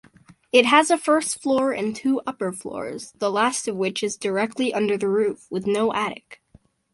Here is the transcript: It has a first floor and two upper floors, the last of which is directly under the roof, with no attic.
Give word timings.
It 0.51 0.65
has 0.65 0.89
a 0.89 0.97
first 0.97 1.43
floor 1.43 1.71
and 1.71 1.95
two 1.95 2.21
upper 2.25 2.51
floors, 2.51 3.11
the 3.19 3.29
last 3.29 3.67
of 3.67 3.75
which 3.75 4.01
is 4.01 4.17
directly 4.17 4.73
under 4.73 4.97
the 4.97 5.07
roof, 5.07 5.45
with 5.51 5.67
no 5.67 5.93
attic. 5.93 6.41